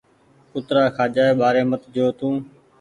ڪُترآ 0.51 0.83
کآجآئي 0.97 1.33
ٻآري 1.39 1.63
مت 1.69 1.81
جو 1.95 2.05
تونٚ 2.19 2.39